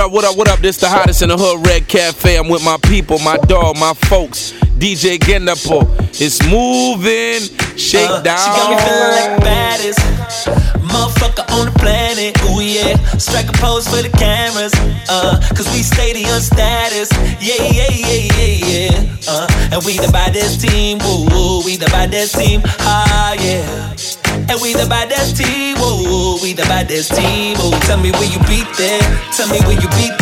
up, 0.00 0.12
what 0.12 0.24
up, 0.24 0.36
what 0.36 0.48
up? 0.48 0.60
This 0.60 0.78
the 0.78 0.88
hottest 0.88 1.22
in 1.22 1.28
the 1.28 1.36
hood, 1.36 1.66
Red 1.66 1.86
Cafe. 1.86 2.36
I'm 2.36 2.48
with 2.48 2.64
my 2.64 2.78
people, 2.78 3.18
my 3.18 3.36
dog, 3.36 3.76
my 3.78 3.92
folks. 3.94 4.52
DJ 4.80 5.18
Gendapo. 5.18 5.84
It's 6.20 6.40
moving, 6.48 7.44
shake 7.76 8.08
uh, 8.08 8.22
down. 8.22 8.38
She 8.38 8.48
got 8.48 8.70
me 8.70 8.76
feeling 8.80 9.12
like 9.12 9.38
the 9.38 9.44
baddest 9.44 10.00
motherfucker 10.80 11.44
on 11.52 11.66
the 11.66 11.78
planet. 11.78 12.32
Ooh 12.44 12.62
yeah, 12.62 12.96
strike 13.18 13.48
a 13.48 13.52
pose 13.52 13.86
for 13.88 14.00
the 14.02 14.08
cameras. 14.16 14.72
Uh, 15.08 15.38
cause 15.54 15.68
we 15.74 15.82
stadium 15.82 16.40
status. 16.40 17.12
Yeah, 17.40 17.60
yeah, 17.60 17.92
yeah, 17.92 18.30
yeah, 18.36 18.90
yeah. 18.90 19.16
Uh, 19.28 19.46
and 19.72 19.84
we 19.84 19.98
the 19.98 20.10
baddest 20.12 20.62
team. 20.62 20.98
Woo, 20.98 21.62
we 21.64 21.76
the 21.76 21.86
baddest 21.86 22.36
team. 22.36 22.62
Ah 22.80 23.34
yeah. 23.34 24.19
And 24.50 24.60
we 24.60 24.72
the 24.72 24.86
baddest 24.86 25.36
team, 25.36 25.76
whoa, 25.78 26.36
we 26.42 26.54
the 26.54 26.64
baddest 26.64 27.14
team, 27.14 27.54
oh. 27.60 27.70
Tell 27.86 28.00
me 28.00 28.10
where 28.10 28.28
you 28.28 28.40
beat 28.50 28.66
there, 28.76 29.00
tell 29.30 29.46
me 29.46 29.60
where 29.60 29.80
you 29.80 29.88
beat 29.90 30.19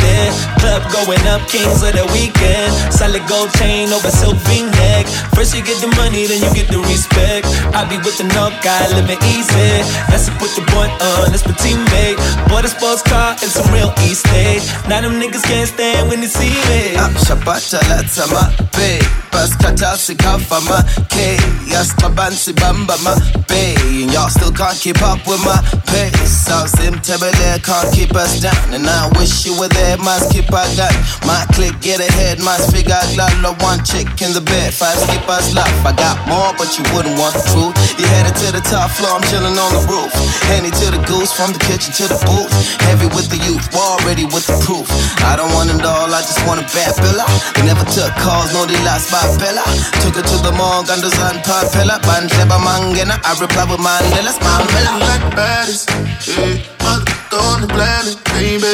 Club 0.78 0.92
going 1.06 1.26
up, 1.26 1.42
kings 1.48 1.82
of 1.82 1.90
the 1.90 2.06
weekend. 2.14 2.70
Solid 2.92 3.26
gold 3.26 3.50
chain 3.58 3.90
over 3.90 4.10
silk 4.10 4.38
neck. 4.46 5.06
First 5.34 5.56
you 5.56 5.62
get 5.64 5.80
the 5.82 5.90
money, 5.98 6.26
then 6.26 6.38
you 6.38 6.50
get 6.54 6.70
the 6.70 6.78
respect. 6.86 7.46
I 7.74 7.82
be 7.88 7.98
with 7.98 8.18
the 8.18 8.26
knock 8.34 8.54
guy, 8.62 8.86
living 8.94 9.18
easy. 9.26 9.82
Let's 10.06 10.30
put 10.38 10.54
the 10.54 10.62
point 10.70 10.94
on, 11.02 11.34
let's 11.34 11.42
be 11.42 11.50
teammate. 11.58 12.18
Bought 12.48 12.64
a 12.64 12.68
sports 12.68 13.02
car 13.02 13.34
and 13.42 13.50
some 13.50 13.66
real 13.74 13.90
estate. 14.06 14.62
Now 14.86 15.00
them 15.00 15.18
niggas 15.18 15.42
can't 15.42 15.66
stand 15.66 16.08
when 16.08 16.20
they 16.20 16.30
see 16.30 16.54
me. 16.70 16.94
Let's 16.94 17.26
my 18.30 18.46
babe. 18.78 19.02
Bas 19.32 19.54
katasi 19.58 20.14
ma 20.68 20.78
K. 21.08 21.38
Yes, 21.66 21.94
tabansi 21.94 22.52
bamba 22.54 22.94
ma 23.02 23.14
babe 23.48 23.78
and 24.02 24.12
y'all 24.12 24.28
still 24.28 24.52
can't 24.52 24.78
keep 24.78 25.02
up 25.02 25.18
with 25.26 25.42
my 25.44 25.58
pace. 25.86 26.30
South 26.46 26.68
Sim 26.68 26.94
Tebele 26.94 27.62
can't 27.62 27.92
keep 27.92 28.14
us 28.14 28.40
down. 28.40 28.74
And 28.74 28.86
I 28.86 29.10
wish 29.18 29.44
you 29.44 29.58
were 29.58 29.68
there, 29.68 29.98
must 29.98 30.32
keep 30.32 30.50
My 31.24 31.44
click 31.52 31.74
get 31.80 32.00
ahead, 32.00 32.40
must 32.40 32.72
figure 32.72 32.94
out 32.94 33.08
la 33.16 33.52
one 33.60 33.84
chick 33.84 34.08
in 34.24 34.32
the 34.32 34.40
bed, 34.40 34.72
five 34.72 34.96
skip 34.96 35.28
us 35.28 35.52
love. 35.52 35.68
I 35.84 35.92
got 35.92 36.16
more, 36.24 36.54
but 36.56 36.72
you 36.78 36.84
wouldn't 36.94 37.18
want 37.18 37.34
the 37.36 37.44
truth. 37.52 37.74
You 38.00 38.06
headed 38.08 38.34
to 38.42 38.48
the 38.54 38.62
top 38.64 38.88
floor, 38.94 39.18
I'm 39.18 39.24
chilling 39.28 39.58
on 39.58 39.70
the 39.76 39.82
roof. 39.90 40.10
Handy 40.48 40.72
to 40.72 40.86
the 40.94 41.02
goose, 41.04 41.32
from 41.32 41.52
the 41.52 41.60
kitchen 41.60 41.92
to 42.00 42.04
the 42.08 42.18
booth. 42.24 42.50
Heavy 42.88 43.08
with 43.12 43.28
the 43.28 43.40
youth, 43.44 43.64
already 43.76 44.24
with 44.24 44.48
the 44.48 44.56
proof. 44.64 44.88
I 45.20 45.36
don't 45.36 45.52
want 45.52 45.68
it 45.68 45.84
all, 45.84 46.08
I 46.08 46.20
just 46.24 46.40
want 46.46 46.64
a 46.64 46.66
bad 46.72 46.96
fella. 46.96 47.26
They 47.58 47.68
never 47.68 47.84
took 47.92 48.14
calls, 48.22 48.54
no, 48.56 48.64
they 48.64 48.78
lost 48.86 49.12
by 49.12 49.20
Bella. 49.36 49.64
Took 50.00 50.16
her 50.16 50.24
to 50.24 50.36
the 50.40 50.52
mall, 50.56 50.84
gun 50.84 51.00
design, 51.00 51.42
papella. 51.44 52.00
Banjeba 52.06 52.56
mangena, 52.56 53.20
I 53.20 53.36
reply 53.40 53.68
with 53.68 53.80
my 53.80 53.98
Mandela's 54.00 54.38
Mandela. 54.38 55.00
Like 55.00 55.30
the 55.30 55.36
baddest, 55.36 55.90
yeah. 56.28 57.17
On 57.28 57.60
the 57.60 57.68
planet, 57.68 58.16
baby. 58.32 58.64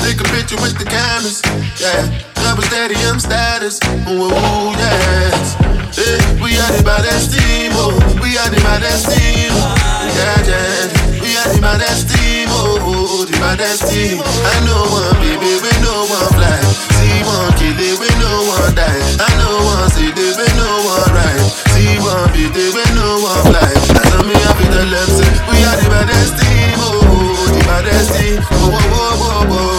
Take 0.00 0.16
a 0.16 0.26
picture 0.32 0.56
with 0.64 0.80
the 0.80 0.88
cameras, 0.88 1.44
yeah. 1.76 2.08
Double 2.40 2.64
stadium 2.64 3.20
status, 3.20 3.76
ooh, 4.08 4.32
yes. 4.80 5.52
Yeah, 5.92 6.16
we 6.40 6.56
are 6.56 6.72
the 6.72 6.80
baddest 6.80 7.36
team, 7.36 7.76
oh. 7.76 7.92
We 8.24 8.40
are 8.40 8.48
the 8.48 8.64
baddest 8.64 9.12
team, 9.12 9.52
oh. 9.52 9.76
yeah, 10.16 10.40
yeah. 10.48 11.20
We 11.20 11.36
are 11.36 11.52
the 11.52 11.60
baddest 11.60 12.08
team, 12.08 12.48
oh. 12.48 13.28
The 13.28 13.36
baddest 13.44 13.92
team. 13.92 14.24
I 14.24 14.56
know 14.64 14.88
one 14.88 15.12
baby, 15.20 15.60
we 15.60 15.72
know 15.84 16.08
one 16.08 16.32
fly. 16.32 16.56
See 16.96 17.20
one 17.28 17.52
kill 17.60 17.76
it, 17.76 17.96
we 18.00 18.08
know 18.24 18.40
one 18.48 18.72
die. 18.72 19.04
I 19.20 19.28
know 19.36 19.52
one 19.68 19.90
see 19.92 20.08
it, 20.08 20.16
we 20.16 20.48
know 20.56 20.80
one 20.80 21.12
right. 21.12 21.40
See 21.76 22.00
one 22.00 22.32
beat 22.32 22.56
it, 22.56 22.72
we 22.72 22.84
know 22.96 23.20
one 23.20 23.52
fly 23.52 23.78
me 24.28 24.34
happy 24.44 24.66
to 24.68 24.82
them 24.84 25.08
say 25.08 25.30
We 25.48 25.56
are 25.64 25.76
the 25.80 25.88
baddest 25.88 26.36
team, 26.36 26.46
oh, 26.46 26.47
the 27.82 27.90
baddest 27.90 28.20
team 28.20 28.38
Oh, 28.50 28.70
oh, 28.72 29.48
oh, 29.50 29.77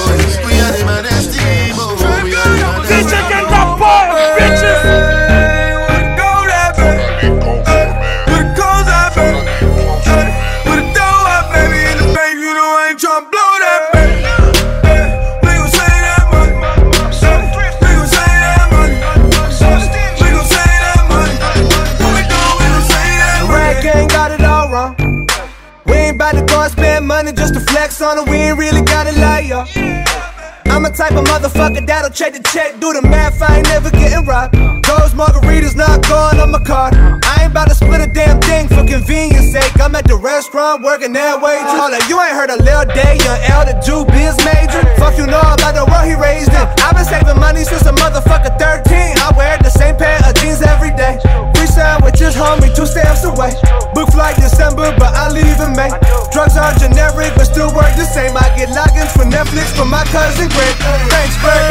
a 30.90 30.96
type 30.96 31.14
of 31.14 31.26
motherfucker 31.26 31.86
that'll 31.86 32.10
check 32.10 32.34
the 32.34 32.42
check, 32.50 32.80
do 32.80 32.94
the 32.94 33.02
math, 33.02 33.42
I 33.42 33.58
ain't 33.58 33.68
never 33.70 33.90
getting 33.92 34.26
robbed. 34.26 34.56
Those 34.90 35.14
margaritas 35.14 35.76
not 35.76 36.02
going 36.10 36.42
on 36.42 36.52
my 36.52 36.60
card. 36.60 36.96
I 36.96 37.44
ain't 37.44 37.52
about 37.52 37.70
to 37.70 37.76
split 37.76 38.02
a 38.02 38.08
damn 38.08 38.42
thing 38.42 38.68
for 38.68 38.82
convenience 38.82 39.52
sake. 39.52 39.70
I'm 39.80 39.96
at 39.96 40.08
the 40.08 40.16
restaurant 40.16 40.84
working 40.84 41.14
that 41.14 41.42
way 41.42 41.62
too. 41.70 42.10
You 42.10 42.18
ain't 42.22 42.34
heard 42.34 42.50
a 42.50 42.58
Lil 42.58 42.86
Day, 42.90 43.18
young 43.22 43.42
L, 43.54 43.66
the 43.66 43.78
Jew 43.86 44.06
biz 44.10 44.38
major. 44.42 44.82
Fuck 44.98 45.18
you 45.18 45.28
know 45.28 45.42
about 45.42 45.78
the 45.78 45.86
world 45.86 46.08
he 46.10 46.18
raised 46.18 46.54
in. 46.54 46.66
I've 46.82 46.98
been 46.98 47.06
saving 47.06 47.40
money 47.40 47.64
since 47.64 47.86
a 47.86 47.94
motherfucker 47.94 48.58
13. 48.58 48.90
I 49.22 49.30
wear 49.38 49.58
the 49.62 49.70
same 49.70 49.96
pair 49.96 50.18
of 50.26 50.34
jeans 50.42 50.62
every 50.62 50.92
day. 50.98 51.22
Free 51.70 51.82
sandwiches, 51.84 52.36
homie, 52.36 52.74
two 52.76 52.86
stamps 52.86 53.24
away. 53.24 53.52
Book 53.94 54.10
flight 54.12 54.36
December, 54.38 54.94
but 54.98 55.14
I 55.14 55.30
leave 55.30 55.60
in 55.62 55.76
May. 55.76 55.90
Drugs 56.32 56.58
are 56.58 56.74
generic, 56.80 57.34
but 57.36 57.46
still 57.46 57.74
work 57.76 57.94
the 57.96 58.06
same. 58.06 58.36
I 58.36 58.50
get 58.58 58.70
logins 58.70 59.12
for 59.14 59.26
Netflix 59.26 59.76
from 59.78 59.90
my 59.90 60.04
cousin 60.06 60.50
Greg. 60.50 60.76
Thanks, 61.10 61.38
Greg. 61.42 61.69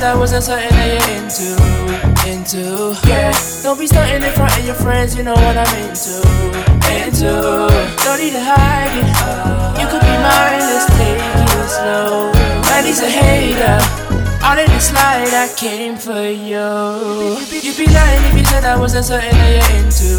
That 0.00 0.16
wasn't 0.16 0.42
something 0.42 0.68
that 0.70 0.88
you're 0.88 1.08
into, 1.20 1.52
into. 2.24 2.96
Yeah, 3.06 3.36
don't 3.62 3.78
be 3.78 3.86
starting 3.86 4.22
in 4.22 4.32
front 4.32 4.56
of 4.56 4.64
your 4.64 4.74
friends, 4.74 5.14
you 5.14 5.22
know 5.22 5.34
what 5.36 5.56
I'm 5.60 5.68
into, 5.76 6.24
into. 6.88 7.68
Don't 8.00 8.16
need 8.16 8.32
to 8.32 8.40
hide 8.40 8.96
it. 8.96 9.08
You 9.76 9.86
could 9.92 10.00
be 10.00 10.16
mine, 10.24 10.64
let's 10.64 10.88
take 10.96 11.20
it 11.20 11.68
slow. 11.68 12.32
Man, 12.72 12.84
he's 12.88 13.00
a 13.04 13.10
hater. 13.12 13.76
All 14.40 14.56
in 14.56 14.72
the 14.72 14.80
slide, 14.80 15.36
I 15.36 15.52
came 15.54 15.96
for 15.96 16.24
you. 16.24 17.36
You'd 17.60 17.76
be 17.76 17.84
lying 17.92 18.24
if 18.32 18.38
you 18.40 18.44
said 18.48 18.64
I 18.64 18.80
wasn't 18.80 19.04
something 19.04 19.28
that 19.28 19.52
you're 19.52 19.70
into, 19.84 20.16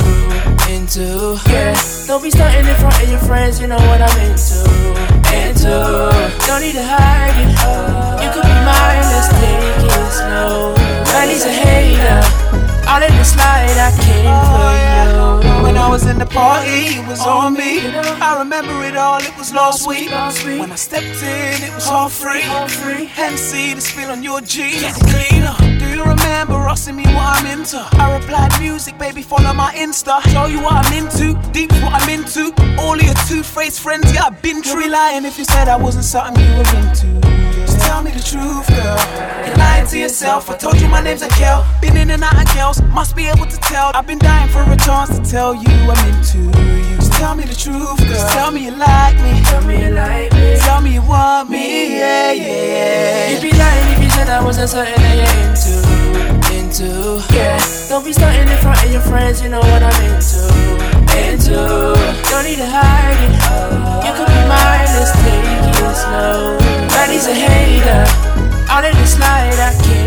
into. 0.69 1.41
Yeah, 1.49 1.73
don't 2.05 2.21
be 2.21 2.29
starting 2.29 2.69
in 2.69 2.75
front 2.77 3.01
of 3.01 3.09
your 3.09 3.19
friends, 3.25 3.59
you 3.59 3.65
know 3.65 3.81
what 3.89 3.97
I'm 3.97 4.13
into, 4.29 4.61
into. 5.33 5.73
Don't 6.45 6.61
need 6.61 6.77
to 6.77 6.85
hide 6.85 7.33
it. 7.33 7.49
You 8.21 8.29
could 8.29 8.45
be 8.45 8.57
mine, 8.61 9.09
let's 9.21 9.33
take 9.39 9.85
it 9.85 10.11
slow. 10.11 10.75
Man, 11.13 11.29
he's 11.29 11.45
a 11.45 11.51
hater. 11.51 12.21
All 12.89 13.01
in 13.01 13.13
the 13.15 13.23
slide, 13.23 13.77
I 13.77 13.91
came 14.01 14.25
oh, 14.27 14.41
for 14.51 14.73
you. 14.81 15.63
When 15.63 15.77
I 15.77 15.87
was 15.87 16.05
in 16.07 16.17
the 16.17 16.25
party, 16.25 16.99
it 16.99 17.07
was 17.07 17.21
oh, 17.21 17.45
on 17.45 17.53
me. 17.53 17.79
I 18.19 18.39
remember 18.39 18.73
it 18.83 18.97
all, 18.97 19.21
it 19.21 19.35
was 19.37 19.53
last 19.53 19.87
week. 19.87 20.09
When 20.59 20.71
I 20.71 20.75
stepped 20.75 21.23
in, 21.23 21.63
it 21.63 21.73
was 21.73 21.87
all 21.87 22.09
free. 22.09 22.41
Hennessy, 22.41 23.73
this 23.73 23.89
feel 23.89 24.09
on 24.09 24.23
your 24.23 24.41
jeans. 24.41 24.97
Cleaner. 25.11 25.55
Do 25.79 25.87
you 25.87 26.03
remember 26.03 26.55
asking 26.55 26.95
me 26.97 27.05
what 27.15 27.39
I'm 27.39 27.45
into? 27.45 27.77
I 27.93 28.17
replied, 28.17 28.51
music, 28.59 28.97
baby, 28.97 29.21
follow 29.21 29.53
my 29.53 29.73
Insta. 29.75 30.21
Show 30.33 30.47
you 30.47 30.61
what 30.61 30.73
I'm 30.85 30.93
into, 30.93 31.39
deep 31.51 31.71
what 31.83 31.93
I'm 31.93 32.09
into. 32.09 32.53
All 32.79 32.95
of 32.95 33.03
your 33.03 33.15
two-faced 33.27 33.79
friends, 33.79 34.13
yeah, 34.13 34.25
I've 34.25 34.41
been. 34.41 34.63
You'd 34.63 34.91
lying 34.91 35.25
if 35.25 35.37
you 35.37 35.45
said 35.45 35.67
I 35.67 35.77
wasn't 35.77 36.05
something 36.05 36.43
you 36.43 36.57
were 36.57 36.75
into 36.79 37.40
tell 37.67 38.01
me 38.01 38.11
the 38.11 38.23
truth, 38.23 38.67
girl. 38.67 38.97
You're 39.45 39.57
lying 39.57 39.87
to 39.87 39.97
yourself. 39.99 40.49
I 40.49 40.57
told 40.57 40.79
you 40.79 40.87
my 40.87 41.01
name's 41.01 41.21
Akel. 41.21 41.65
Been 41.81 41.97
in 41.97 42.09
and 42.11 42.23
out 42.23 42.35
of 42.35 42.53
girls, 42.55 42.81
must 42.93 43.15
be 43.15 43.25
able 43.25 43.45
to 43.45 43.57
tell. 43.57 43.91
I've 43.93 44.07
been 44.07 44.19
dying 44.19 44.49
for 44.49 44.61
a 44.63 44.77
chance 44.77 45.17
to 45.17 45.23
tell 45.23 45.53
you 45.53 45.67
I'm 45.67 46.13
into 46.13 46.39
you. 46.39 46.95
Just 46.95 47.13
tell 47.13 47.35
me 47.35 47.43
the 47.43 47.55
truth, 47.55 47.97
girl. 47.99 48.07
Just 48.07 48.31
tell 48.33 48.51
me 48.51 48.65
you 48.65 48.71
like 48.71 49.15
me. 49.21 49.41
Tell 49.45 49.63
me 49.65 49.85
you 49.85 49.91
like 49.91 50.31
me. 50.33 50.57
Tell 50.59 50.81
me 50.81 50.93
you 50.93 51.01
want 51.01 51.49
me, 51.49 51.97
yeah, 51.97 52.31
yeah. 52.31 53.31
You'd 53.31 53.41
be 53.41 53.51
lying 53.57 53.87
if 53.93 54.03
you 54.03 54.09
said 54.09 54.29
I 54.29 54.43
wasn't 54.43 54.69
something 54.69 54.93
that 54.95 55.15
you're 55.19 55.35
into. 55.45 55.73
Into, 56.57 57.35
yeah. 57.35 57.59
Don't 57.89 58.05
be 58.05 58.13
starting 58.13 58.47
in 58.47 58.57
front 58.57 58.83
of 58.83 58.91
your 58.91 59.01
friends, 59.01 59.41
you 59.41 59.49
know 59.49 59.59
what 59.59 59.83
I'm 59.83 60.05
into. 60.05 60.90
Into, 61.17 61.59
don't 62.29 62.45
need 62.45 62.57
to 62.57 62.67
hide 62.67 63.19
it. 63.25 63.35
You 64.05 64.11
could 64.15 64.27
be 64.27 64.41
mine, 64.47 64.87
let's 64.95 65.11
take 65.23 65.43
it 65.43 65.71
slow. 65.93 66.57
Man, 66.95 67.09
a 67.27 67.33
hater. 67.33 68.03
All 68.71 68.83
of 68.83 68.93
this 68.95 69.19
light 69.19 69.59
I 69.59 69.75
came 69.83 70.00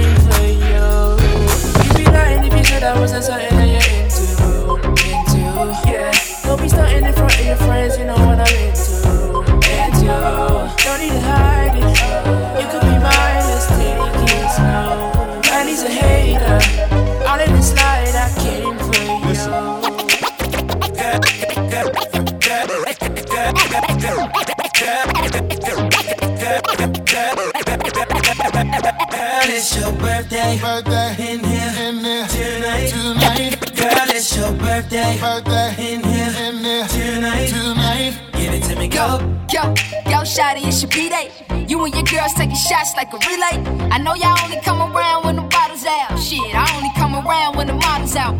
birthday. 30.04 30.58
Birthday 30.60 31.32
in 31.32 31.40
here, 31.44 31.72
in 31.80 31.96
here 32.04 32.26
tonight. 32.28 32.88
tonight. 32.88 33.76
Girl, 33.76 34.10
it's 34.12 34.36
your 34.36 34.52
birthday. 34.52 35.18
Birthday 35.18 35.70
in 35.78 36.02
here, 36.02 36.32
in 36.44 36.56
here 36.64 36.86
tonight. 36.88 37.48
tonight. 37.48 38.20
Give 38.32 38.52
it 38.52 38.62
to 38.64 38.76
me, 38.76 38.88
go. 38.88 39.18
Yo, 39.52 39.62
yo, 40.10 40.18
shawty, 40.24 40.66
it's 40.66 40.82
your 40.82 40.90
B-Day. 40.90 41.30
You 41.68 41.82
and 41.84 41.94
your 41.94 42.04
girls 42.04 42.34
taking 42.34 42.56
shots 42.56 42.94
like 42.96 43.12
a 43.12 43.18
relay. 43.28 43.56
I 43.90 43.98
know 43.98 44.14
y'all 44.14 44.38
only 44.44 44.60
come 44.60 44.80
around 44.94 45.24
when 45.24 45.36
the 45.36 45.42
bottles 45.42 45.84
out. 45.86 46.18
Shit, 46.18 46.54
I 46.54 46.68
only 46.76 46.90
come 46.96 47.14
around 47.14 47.56
when 47.56 47.66
the 47.66 47.74
models 47.74 48.16
out. 48.16 48.36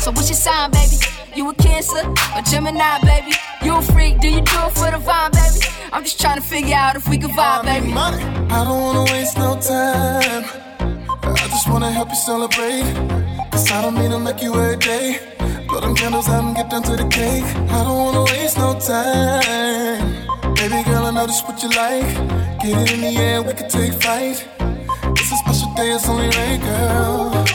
So 0.00 0.10
what's 0.12 0.28
your 0.28 0.36
sign, 0.36 0.70
baby? 0.70 0.96
You 1.34 1.50
a 1.50 1.54
Cancer 1.54 2.06
or 2.36 2.42
Gemini, 2.42 3.00
baby? 3.02 3.32
You 3.64 3.76
a 3.76 3.82
freak? 3.82 4.20
Do 4.20 4.28
you 4.28 4.40
do 4.40 4.58
it 4.66 4.72
for 4.72 4.90
the 4.90 5.00
vibe, 5.02 5.32
baby? 5.32 5.66
I'm 5.92 6.04
just 6.04 6.20
trying 6.20 6.36
to 6.36 6.46
figure 6.46 6.76
out 6.76 6.94
if 6.94 7.08
we 7.08 7.18
can 7.18 7.30
vibe, 7.30 7.64
baby. 7.64 7.92
Money. 7.92 8.22
I 8.52 8.64
don't 8.64 8.80
wanna 8.80 9.04
waste 9.10 9.36
no 9.36 9.58
time. 9.60 10.73
Help 12.04 12.12
you 12.12 12.20
celebrate. 12.20 12.84
Cause 13.50 13.70
I 13.70 13.80
don't 13.80 13.94
mean 13.94 14.10
to 14.10 14.18
make 14.18 14.42
you 14.42 14.54
every 14.54 14.76
day. 14.76 15.18
Blow 15.66 15.80
them 15.80 15.94
candles 15.96 16.28
out 16.28 16.44
and 16.44 16.54
get 16.54 16.68
down 16.68 16.82
to 16.82 16.96
the 16.96 17.08
cake. 17.08 17.42
I 17.72 17.82
don't 17.82 17.96
wanna 17.96 18.24
waste 18.24 18.58
no 18.58 18.78
time. 18.78 20.04
Baby 20.54 20.82
girl, 20.84 21.06
I 21.06 21.10
know 21.12 21.26
this 21.26 21.40
what 21.44 21.62
you 21.62 21.70
like. 21.70 22.04
Get 22.60 22.76
it 22.82 22.92
in 22.92 23.00
the 23.00 23.16
air, 23.16 23.40
we 23.40 23.54
can 23.54 23.70
take 23.70 23.94
flight. 23.94 24.46
It's 25.16 25.32
a 25.32 25.36
special 25.42 25.72
day, 25.76 25.92
it's 25.96 26.06
only 26.06 26.28
right, 26.36 26.60
girl. 26.68 27.46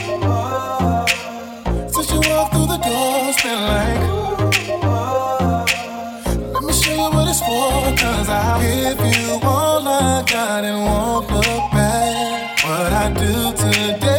Since 1.94 2.10
you 2.10 2.20
walk 2.28 2.50
through 2.50 2.66
the 2.74 2.78
door, 2.88 3.30
it's 3.30 3.42
been 3.44 3.60
like. 3.70 4.02
Let 6.54 6.62
me 6.64 6.72
show 6.72 6.90
you 6.90 7.08
what 7.14 7.28
it's 7.30 7.38
for, 7.38 7.94
cause 8.02 8.28
I'll 8.28 8.60
give 8.60 8.98
you 9.14 9.38
all 9.44 9.86
I 9.86 10.24
got 10.26 10.64
and 10.64 10.78
won't 10.86 11.30
look 11.30 11.70
back. 11.70 12.64
What 12.64 12.92
I 12.92 13.06
do 13.14 13.32
today, 13.56 14.09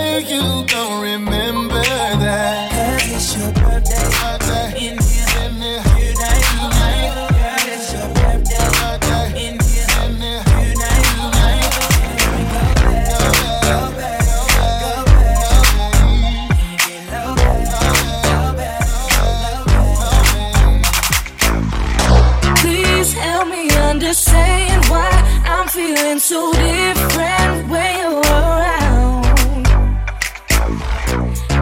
different 26.52 27.70
when 27.72 27.92
you're 28.00 28.22
around. 28.22 29.26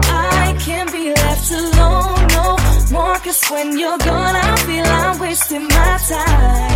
I 0.04 0.56
can't 0.64 0.90
be 0.92 1.12
left 1.12 1.50
alone 1.50 2.26
no 2.28 2.56
when 3.50 3.78
you're 3.78 3.98
gone, 3.98 4.36
I 4.36 4.56
feel 4.66 4.84
I'm 4.84 5.18
wasting 5.18 5.64
my 5.64 5.98
time. 6.08 6.69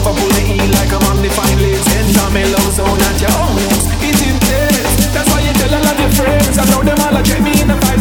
Me. 0.00 0.12
You 0.12 0.16
know, 0.16 0.16
I 0.16 0.16
pull 0.16 0.28
the 0.28 0.40
heel 0.40 0.70
like 0.78 0.92
I'm 0.92 1.02
me 2.32 2.44
love 2.46 2.72
zone 2.72 3.00
at 3.00 3.20
your 3.20 3.32
own. 3.36 3.58
It's 4.00 4.22
intense. 4.22 5.12
That's 5.12 5.28
why 5.30 5.40
you 5.40 5.52
tell 5.52 5.74
all 5.74 5.86
of 5.86 6.00
your 6.00 6.12
friends. 6.16 6.58
I 6.58 6.64
know 6.70 6.82
them 6.82 6.98
all, 7.00 7.16
I 7.16 7.22
get 7.22 7.42
me 7.42 7.52
in 7.60 7.68
the 7.68 7.76
fights 7.76 7.99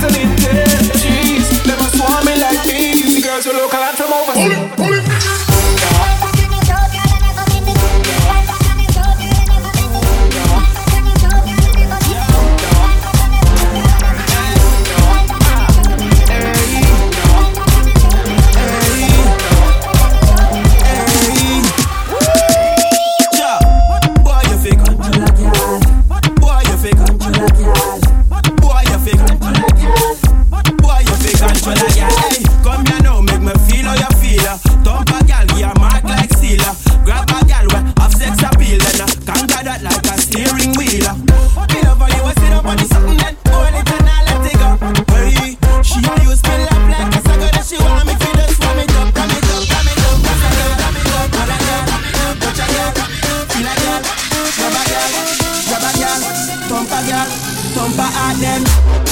thump 57.92 58.00
a 58.00 58.12
heart 58.18 59.09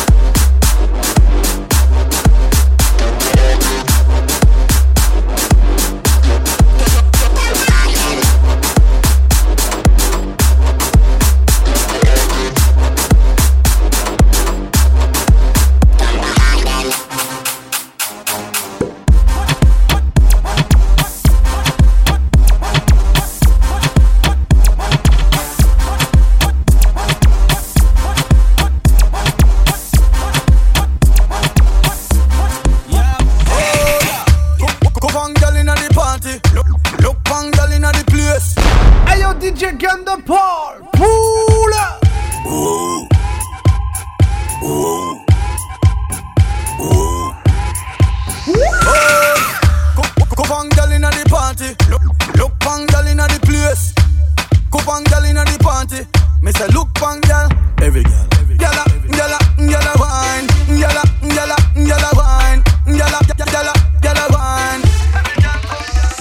party. 55.88 56.06
Me 56.42 56.52
say 56.52 56.68
look, 56.68 56.90
one 57.02 57.22
girl, 57.22 57.50
every 57.82 58.04
girl. 58.04 58.28
Gyal 58.58 58.80
gyal 59.08 59.34
gyal 59.58 59.88
wine. 60.00 60.48
Gyal 60.68 61.00
gyal 61.22 61.54
gyal 61.76 62.12
wine. 62.16 62.64
Gyal 62.86 63.16
gyal 63.38 63.74
gyal 64.02 64.28
wine. 64.34 64.82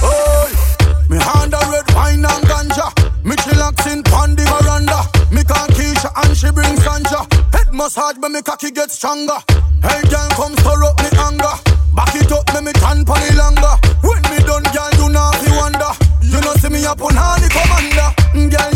Oh, 0.02 0.48
me 1.08 1.18
hand 1.18 1.54
a 1.54 1.58
red 1.70 1.86
wine 1.94 2.24
and 2.24 2.44
ganja. 2.46 2.86
Me 3.24 3.34
chillaxing 3.36 4.04
pon 4.04 4.34
the 4.36 4.44
veranda. 4.44 5.00
Me 5.32 5.42
call 5.44 5.66
Keisha 5.68 6.10
and 6.24 6.36
she 6.36 6.50
bring 6.50 6.76
Sanja. 6.76 7.26
Head 7.52 7.72
massage, 7.72 8.16
but 8.20 8.30
me 8.30 8.42
cocky 8.42 8.70
get 8.70 8.90
stronger. 8.90 9.38
Hey 9.82 10.02
girl, 10.08 10.28
come 10.30 10.54
stir 10.56 10.84
up 10.84 10.98
me 11.02 11.10
anger. 11.18 11.54
Back 11.94 12.14
it 12.14 12.32
up, 12.32 12.44
me 12.54 12.60
me 12.60 12.72
tan 12.72 13.04
pon 13.04 13.20
the 13.20 13.36
longer. 13.36 13.74
When 14.02 14.22
me 14.30 14.38
done, 14.44 14.64
girl, 14.72 14.90
you 15.00 15.08
know 15.12 15.30
fi 15.40 15.56
wonder. 15.56 15.92
You 16.22 16.40
know 16.40 16.54
see 16.54 16.68
me 16.68 16.84
up 16.84 17.00
on 17.00 17.14
honey 17.14 17.48
commander. 17.48 18.10
Girl, 18.50 18.75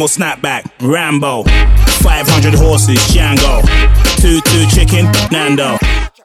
camel 0.00 0.08
snapback, 0.08 0.64
Rambo, 0.80 1.42
500 1.44 2.54
horses, 2.54 2.96
Django, 3.12 3.60
two 4.16 4.40
two 4.48 4.64
chicken, 4.74 5.04
Nando. 5.30 5.76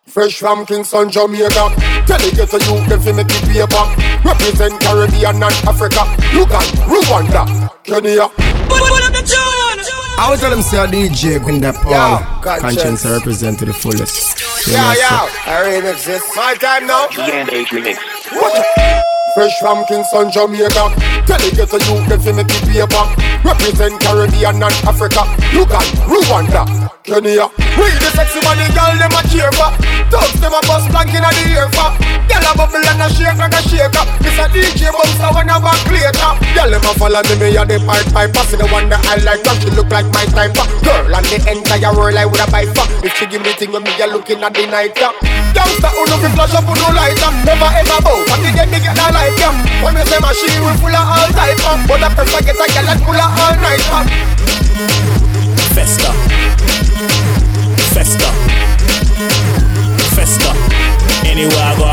Fresh 0.07 0.39
from 0.39 0.65
Kingston, 0.65 1.09
Jamaica. 1.09 1.75
Delegate 2.07 2.49
to 2.51 2.57
you, 2.63 2.87
them 2.87 3.01
fi 3.01 3.11
make 3.11 3.27
it 3.29 3.43
paper. 3.51 3.83
Represent 4.23 4.79
Caribbean 4.81 5.35
and 5.43 5.55
Africa. 5.67 6.07
Uganda, 6.31 6.87
Rwanda, 6.87 7.43
Kenya. 7.83 8.29
I 10.17 10.27
would 10.29 10.39
tell 10.39 10.51
them 10.51 10.61
say 10.61 10.77
a 10.77 10.87
DJ 10.87 11.43
when 11.43 11.59
that 11.59 11.75
Paul 11.75 11.91
Yeah, 11.91 12.39
conscience. 12.41 13.01
conscience 13.01 13.05
represent 13.05 13.59
to 13.59 13.65
the 13.65 13.73
fullest. 13.73 14.39
You 14.67 14.73
Yeah, 14.73 14.81
know, 14.83 14.93
yeah. 14.97 15.19
so- 15.19 15.51
I 15.51 15.53
remix 15.67 16.05
this. 16.05 16.23
My 16.35 16.53
time 16.55 16.87
now. 16.87 17.07
Fresh 19.35 19.59
from 19.59 19.83
Kingston, 19.85 20.31
Jamaica. 20.31 20.95
Delegate 21.27 21.67
to 21.67 21.77
you, 21.83 22.07
them 22.07 22.19
fi 22.21 22.31
make 22.31 22.47
it 22.47 22.63
paper. 22.71 23.03
Represent 23.43 23.99
Caribbean 23.99 24.63
and 24.63 24.79
Africa. 24.87 25.27
Uganda, 25.51 26.07
Rwanda, 26.07 26.63
Kenya. 27.03 27.51
We 27.75 27.91
the 27.99 28.15
sexy 28.15 28.39
body 28.39 28.63
girl, 28.71 28.95
them 28.95 29.11
a 29.11 29.21
cheer 29.27 29.51
for. 29.51 29.75
Thugs 30.07 30.39
them 30.39 30.53
a 30.55 30.61
bust 30.63 30.89
blank 30.89 31.11
inna 31.11 31.27
the 31.35 31.51
ear 31.51 31.67
for. 31.75 32.04
A 32.45 32.53
bubble 32.53 32.77
and 32.77 33.01
a 33.01 33.07
shake 33.09 33.37
like 33.41 33.57
a 33.57 33.61
shaker. 33.65 34.05
This 34.21 34.37
a 34.37 34.45
DJ 34.53 34.93
bouncer 34.93 35.29
when 35.33 35.49
I 35.49 35.57
back 35.57 35.81
later. 35.89 36.31
Girl 36.53 36.69
them 36.69 36.85
a 36.85 36.91
follow 36.93 37.21
me, 37.25 37.35
me 37.41 37.57
a 37.57 37.65
the 37.65 37.81
pipe 37.81 38.05
piper. 38.13 38.43
See 38.45 38.57
the 38.57 38.69
one 38.69 38.85
that 38.93 39.01
I 39.09 39.17
like, 39.25 39.41
rock 39.41 39.57
she 39.65 39.73
look 39.73 39.89
like 39.89 40.05
my 40.13 40.25
type. 40.29 40.53
Girl 40.85 41.09
and 41.09 41.25
the 41.25 41.41
entire 41.49 41.89
world 41.89 42.13
I 42.13 42.29
woulda 42.29 42.45
buy 42.53 42.69
for. 42.69 42.85
If 43.01 43.17
she 43.17 43.25
give 43.25 43.41
me 43.41 43.49
thing 43.57 43.73
when 43.73 43.81
me 43.81 43.91
a 43.97 44.05
looking 44.05 44.45
at 44.45 44.53
the 44.53 44.69
night. 44.69 44.93
yeah. 44.93 45.09
Youngster 45.57 45.89
who 45.89 46.05
no 46.05 46.21
fi 46.21 46.29
flash 46.37 46.53
up, 46.53 46.69
who 46.69 46.77
no 46.77 46.89
light 46.93 47.17
up. 47.25 47.33
Never 47.41 47.65
ever 47.65 47.99
bow, 48.05 48.21
but 48.29 48.37
the 48.37 48.53
get 48.53 48.69
me 48.69 48.77
get 48.77 48.93
that 48.93 49.09
light 49.09 49.33
yeah. 49.41 49.53
When 49.81 49.97
me 49.97 50.05
say 50.05 50.21
machine, 50.21 50.61
we 50.61 50.73
full 50.77 50.93
of 50.93 51.01
all 51.01 51.29
type 51.33 51.57
of. 51.65 51.81
But 51.89 52.05
I 52.05 52.13
prefer 52.13 52.45
get 52.45 52.61
a 52.61 52.65
girl 52.69 52.85
that 52.93 52.99
full 53.01 53.17
of 53.17 53.29
all 53.41 53.55
night 53.57 53.81
pop. 53.89 54.05
Festa. 55.73 56.11
Festa. 57.89 58.29
Festa. 60.13 60.51
Anywhere 61.25 61.57
I 61.57 61.75
go, 61.77 61.85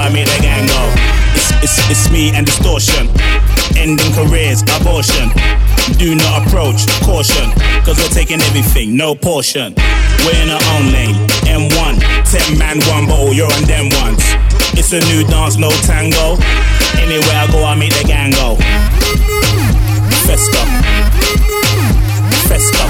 It's, 1.62 1.78
it's, 1.88 2.10
me 2.10 2.34
and 2.34 2.44
distortion. 2.44 3.06
Ending 3.78 4.12
careers, 4.18 4.62
abortion. 4.82 5.30
Do 5.94 6.14
not 6.14 6.42
approach, 6.42 6.82
caution. 7.06 7.54
Cause 7.86 7.98
we're 8.02 8.10
taking 8.10 8.42
everything, 8.42 8.96
no 8.96 9.14
portion. 9.14 9.74
We're 10.26 10.42
in 10.42 10.50
our 10.50 10.62
own 10.74 10.90
lane. 10.90 11.14
M1, 11.46 12.02
10 12.26 12.58
man, 12.58 12.82
one 12.90 13.06
bottle, 13.06 13.32
you're 13.32 13.46
on 13.46 13.62
them 13.70 13.88
ones. 14.02 14.22
It's 14.74 14.92
a 14.92 15.00
new 15.06 15.22
dance, 15.30 15.56
no 15.56 15.70
tango. 15.86 16.34
Anywhere 16.98 17.38
I 17.38 17.46
go, 17.50 17.62
I 17.64 17.76
make 17.76 17.94
the 17.94 18.04
gang 18.10 18.32
go. 18.32 18.56
Festa. 20.26 20.62
Festa. 22.50 22.84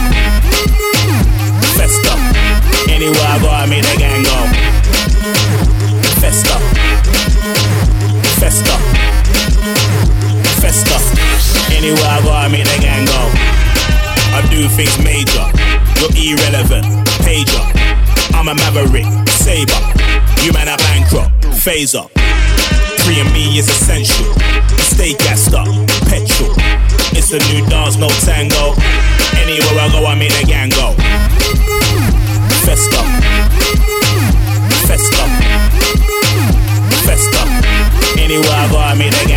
Festa. 1.77 2.15
Anywhere 2.89 3.29
I 3.29 3.39
go, 3.39 3.49
I 3.49 3.67
make 3.67 3.85
the 3.85 3.97
gang 3.99 4.23
go. 4.23 4.52
Everything's 14.73 15.05
major. 15.05 15.45
You're 16.01 16.33
irrelevant. 16.33 16.87
Pager. 17.21 17.61
I'm 18.33 18.49
a 18.49 18.55
maverick. 18.55 19.05
Saber. 19.29 19.77
You 20.41 20.53
man 20.55 20.67
are 20.67 20.79
bankrupt. 20.79 21.45
Phaser. 21.61 22.09
Free 23.05 23.21
and 23.21 23.31
me 23.35 23.59
is 23.59 23.69
essential. 23.69 24.33
Stay 24.81 25.13
gassed 25.21 25.53
up. 25.53 25.69
Petrol. 26.09 26.57
It's 27.13 27.33
a 27.37 27.41
new 27.53 27.69
dance, 27.69 27.99
no 27.99 28.09
tango. 28.25 28.73
Anywhere 29.37 29.77
I 29.77 29.89
go, 29.93 30.07
I 30.07 30.15
make 30.15 30.33
the 30.41 30.47
gang 30.49 30.71
go. 30.71 30.97
Festa. 32.65 33.05
Festa. 34.89 35.25
Festa. 37.05 37.43
Anywhere 38.19 38.49
I 38.49 38.69
go, 38.71 38.79
I 38.79 38.95
make 38.95 39.13
the 39.13 39.29
gang 39.29 39.32